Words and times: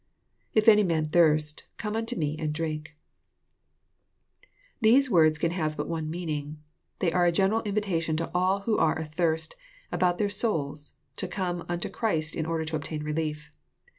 iJf 0.55 0.67
any 0.67 0.81
man 0.81 1.09
thirst,.. 1.09 1.61
come 1.77 1.95
unto 1.95 2.15
me 2.15 2.35
and 2.39 2.53
drink.] 2.53 2.97
These 4.79 5.11
words 5.11 5.37
can 5.37 5.51
have 5.51 5.77
but 5.77 5.87
one 5.87 6.09
meaning.— 6.09 6.57
They 7.01 7.11
are 7.11 7.27
a 7.27 7.31
general 7.31 7.61
invitation 7.61 8.17
to 8.17 8.31
all 8.33 8.61
who 8.61 8.79
are 8.79 8.97
athirst 8.97 9.53
about 9.91 10.17
their 10.17 10.27
souls, 10.31 10.93
to 11.17 11.27
come 11.27 11.61
nnto 11.67 11.91
Christ 11.91 12.35
in 12.35 12.47
order 12.47 12.65
to 12.65 12.75
obtain 12.75 13.03
relief. 13.03 13.51